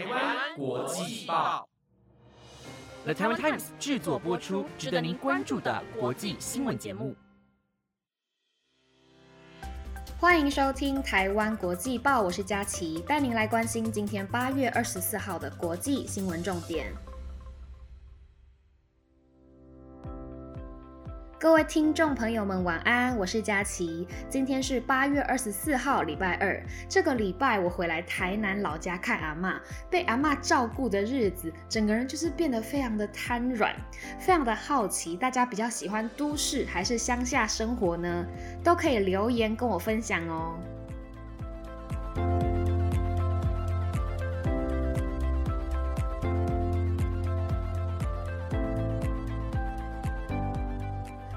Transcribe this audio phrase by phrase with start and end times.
[0.00, 1.68] 台湾国际报
[3.04, 7.14] ，The Taiwan Times 制作播出，值得您关注的国际新闻节目。
[10.18, 16.90] 欢迎收听台湾国际报，我是佳琪，带您来关心今天八月二十四号的国际新闻重点。
[21.40, 23.16] 各位听众朋友们，晚安！
[23.16, 24.06] 我是佳琪。
[24.28, 26.62] 今天是八月二十四号，礼拜二。
[26.86, 33.74] 这个礼拜我回来台南老家看阿妈，被阿妈照顾的日子，整个人就是变得非常的瘫软，
[34.18, 35.16] 非常的好奇。
[35.16, 38.26] 大家比较喜欢都市还是乡下生活呢？
[38.62, 40.58] 都可以留言跟我分享哦。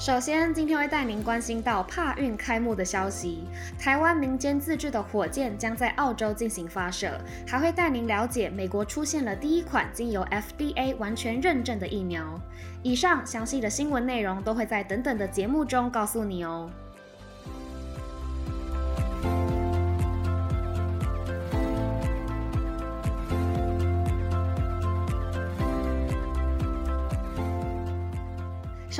[0.00, 3.44] 首先，今天会带您关心到帕运开幕的消息。
[3.78, 12.40] 台湾民间自制的火箭将在澳洲进行发射，还会带您了解美国出现了第一款经由 FDA 完全认证的疫苗。
[12.82, 16.70] 以上详细的新闻内容都会在等等的节目中告诉你哦。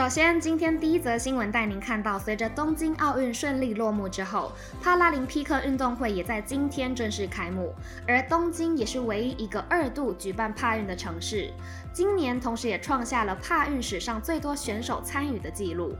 [0.00, 4.50] 首先，今天第一则新闻带您看到，随着东京奥运顺利落幕之后，
[4.82, 7.74] 帕拉林匹克运动会也在今天正式开幕。
[8.08, 11.50] 而东京也是唯一一个二度举办帕运的城市，
[11.92, 15.94] 今年同时也创下了帕运史上最多选手参与的纪录。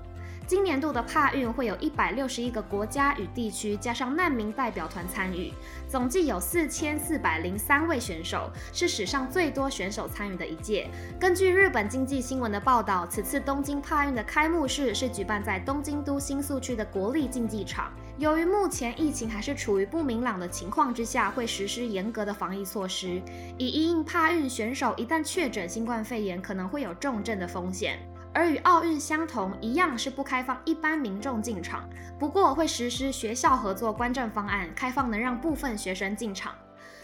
[0.51, 5.53] 今年度的帕运会有一百六十一个国家与地区，加上难民代表团参与，
[5.89, 10.91] 总计有四千四百零三位选手，是史上最多选手参与的一届。
[11.21, 17.93] 根据日本经济新闻的报道，此次东京帕运的开幕式是举办在东京都新宿区的国立竞技场。
[18.19, 23.23] 由于目前疫情还是处于不明朗的情况之下，会实施严格的防疫措施，
[23.57, 28.01] 以应帕运选手一旦确诊新冠肺炎，可能会有重症的风险。
[28.33, 36.55] 而与奥运相同，一样是不开放一般民众进场，不过会实施学校合作观战方案，开放能让部分学生进场。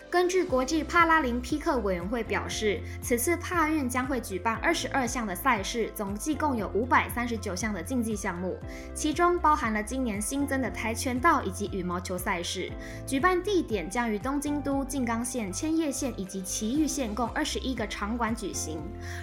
[0.08, 8.56] 根据国际帕拉林匹克委员会表示，此次帕运将会举办二十二项的赛事，总计共有五百三十九项的竞技项目，
[8.94, 12.70] 其中包含了今年新增的跆拳道以及羽毛球赛事。
[13.04, 18.80] 举办地点将于东京都、静冈县、千叶县以及埼玉县共二十一个场馆举行。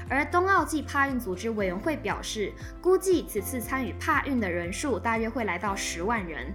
[0.09, 2.51] 而冬奥季帕运组织委员会表示，
[2.81, 6.53] 估计此次参与帕运的人数大约会来到十万人。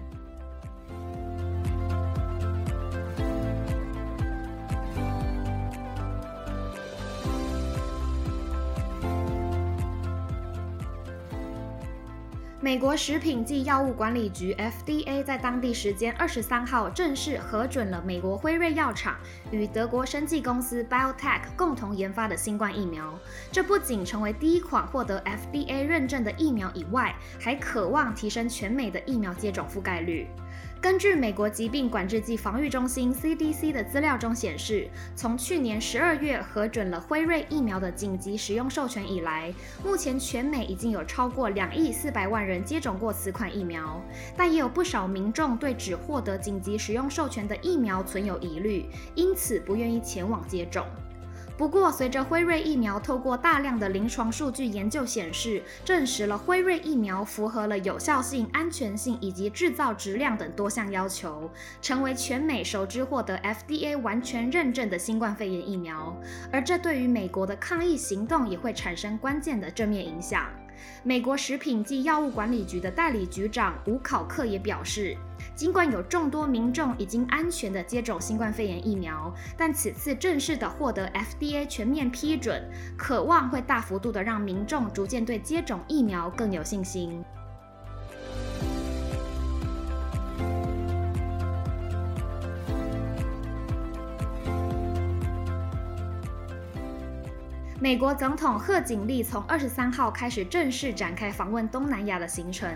[12.60, 19.16] 美国食品及药物管理局 FDA 在当地时间二十三号正式核准了美国辉瑞药厂
[19.52, 23.16] 与德国生技公司 BioTech 共同研发的新冠疫苗。
[23.52, 30.26] 这不仅成为第一款获得 FDA 认证的疫苗以外，还渴望提升全美的疫苗接种覆盖率。
[30.80, 39.52] 根据美国疾病管制及防御中心 （CDC） 的资料中显示，从去年十二月核准了辉瑞疫苗的紧急使用授权以来，
[39.84, 44.00] 目前全美已经有超过两亿四百万人接种过此款疫苗。
[44.36, 48.86] 但也有不少民众对只获得紧急使用授权的疫苗存有疑虑，
[49.16, 50.86] 因此不愿意前往接种。
[51.58, 61.50] 不过，随着辉瑞疫苗透过大量的临床数据研究显示，证实了辉瑞疫苗符合了有效性、安全性以及制造质量等多项要求，
[61.82, 66.16] 成为全美首支获得 FDA 完全认证的新冠肺炎疫苗。
[66.52, 70.44] 而这对于美国的抗疫行动也会产生关键的正面影响。
[71.02, 75.16] 美国食品及药物管理局的代理局长吴考克也表示，
[75.54, 82.62] 尽管有众多民众已经安全地接种新冠肺炎疫苗，但此次正式的获得 FDA 全面批准，
[82.96, 87.24] 渴望会大幅度的让民众逐渐对接种疫苗更有信心。
[97.80, 102.68] 美国总统贺锦丽从二十三号开始正式展开访问东南亚的行程，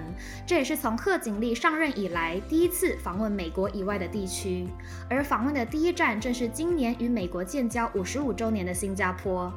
[0.46, 4.64] 这也是从贺锦丽上任以来第一次访问美国以外的地区。
[5.10, 9.52] 而访问的第一站正是今年与美国建交五十五周年的新加坡。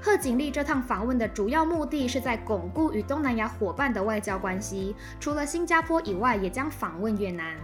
[0.00, 7.56] 贺锦丽这趟访问的主要目的是在巩固与东南亚伙伴的外交关系，除了新加坡以外，也将访问越南。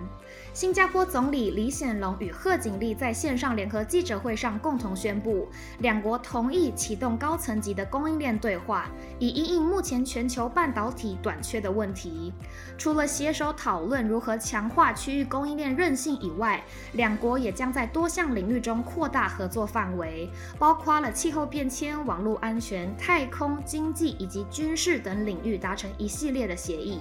[0.53, 5.49] 新加坡总理李显龙与贺锦丽在线上联合记者会上共同宣布，
[5.79, 8.89] 两国同意启动高层级的供应链对话，
[9.21, 12.33] 以应应目前全球半导体短缺的问题。
[12.77, 20.29] 除了携手讨论如何强化区域供应链韧性以外，两国也将在多项领域中扩大合作范围，
[20.59, 27.00] 包括了气候变迁、网络安全、太空经济以及军事等领域达成一系列的协议。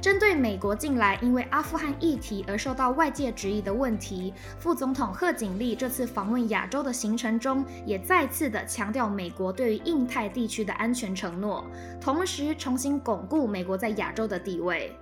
[0.00, 11.66] 针对美国近来因为阿富汗议题而受到外界质疑的问题，副总统贺锦丽这次访问亚洲的行程中，也再次的强调美国对于印太地区的安全承诺，
[12.00, 14.96] 同时重新巩固美国在亚洲的地位。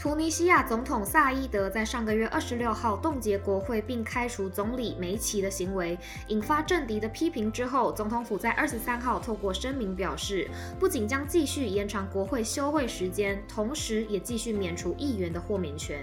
[0.00, 5.98] 突尼西亚总统萨伊德在上个月二十六号冻结国会并开除总理梅奇的行为，
[6.28, 10.48] 引发政敌的批评之后，总统府在二十三号透过声明表示，
[10.78, 16.02] 不仅将继续延长国会休会时间，同时也继续免除议员的豁免权。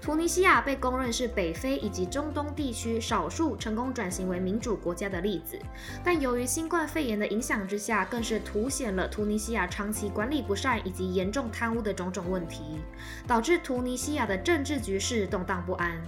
[0.00, 5.58] 突尼西亚被公认是北非以及中东地区少数成功转型为民主国家的例子，
[6.02, 12.80] 但由于新冠肺炎的影响之下，更是凸显了突尼西亚长期管理不善以及严重贪污的种种问题，
[13.26, 16.00] 导致突尼西亚的政治局势动荡不安。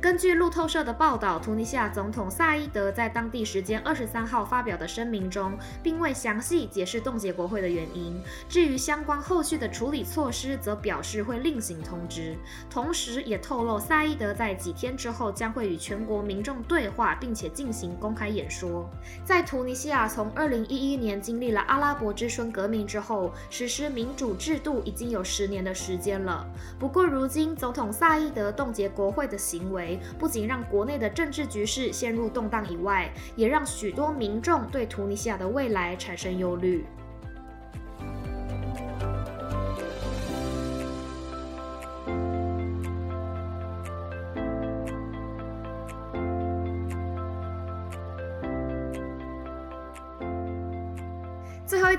[0.00, 5.52] 根据路透社的报道，突尼西亚总统萨伊德在当地时间二十三号发表的声明中，
[5.82, 8.18] 并未详细解释冻结国会的原因。
[8.48, 12.34] 至于相关后续的处理措施，则表示会另行通知。
[12.70, 18.88] 同时，也透露萨伊德在几天之后将会与全国民众对话，并且进行公开演说。
[19.22, 26.46] 在突尼西亚从二零一一年经历了阿拉伯之春革命之后，实施民主制度已经有十年的时间了。
[26.78, 36.84] 不过，如今总统萨伊德冻结国会的行为，不仅让国内的政治局势陷入动荡以外，也让许多民众对突尼西亚的未来产生忧虑。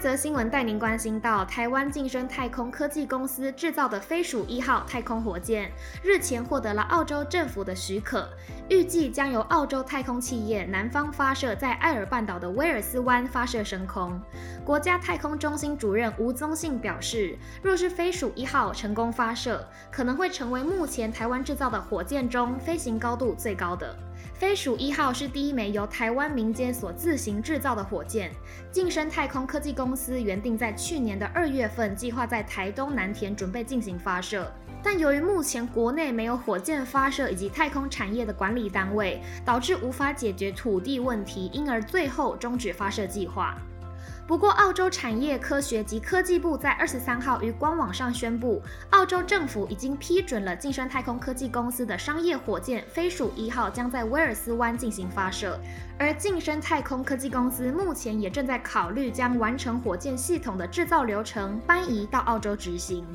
[0.02, 5.72] 则新闻带您关心到，台湾晋升太空科技公司制造的飞鼠一号太空火箭
[6.02, 8.28] 日前获得了澳洲政府的许可，
[8.68, 14.20] 预计将由澳洲太空企业南方发射在艾尔半岛的威尔斯湾发射升空。
[14.66, 23.96] 国家太空中心主任吴宗信表示，若是飞鼠一号成功发射，可能会成为目前台湾制造的火箭中飞行高度最高的。
[24.34, 28.32] 飞鼠一号是第一枚由台湾民间所自行制造的火箭。
[28.72, 34.52] 晋升太空科技公司原定在去年的二月份计划在台东南田准备进行发射，
[34.82, 43.58] 但由于目前国内没有火箭发射以及太空产业的管理单位，导致无法解决土地问题，因而最后终止发射计划。
[44.32, 55.60] 不过，澳洲产业科学及科技部在二十三号于官网上宣布，澳洲政府已经批准了晋升太空科技公司的商业火箭飞鼠一号将在威尔斯湾进行发射。
[56.00, 63.06] 而晋升太空科技公司目前也正在考虑将完成火箭系统的制造流程搬移到澳洲执行。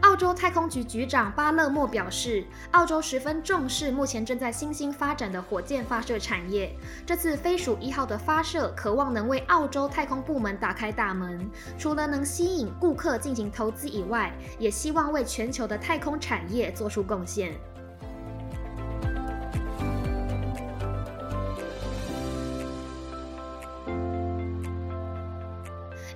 [0.00, 6.74] 澳洲太空局局长巴勒莫表示，澳洲十分重视目前正在新兴发展的火箭发射产业。
[7.06, 11.48] 这次飞鼠一号的发射，渴望能为澳洲太空部门打开大门，
[11.78, 17.54] 除了能吸引顾客进行投资以外，也希望为全球的太空产业做出贡献。